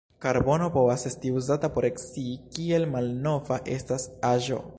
[0.25, 4.65] Karbono povas esti uzata por scii, kiel malnova estas aĵo.